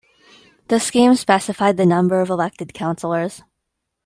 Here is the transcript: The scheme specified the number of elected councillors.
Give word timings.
The 0.69 0.79
scheme 0.79 1.13
specified 1.13 1.77
the 1.77 1.85
number 1.85 2.21
of 2.21 2.31
elected 2.31 2.73
councillors. 2.73 3.43